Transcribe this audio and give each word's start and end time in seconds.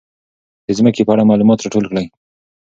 د 0.65 0.67
ځمکې 0.77 1.01
په 1.05 1.11
اړه 1.13 1.27
معلومات 1.29 1.59
راټول 1.61 1.85
کړئ. 1.91 2.05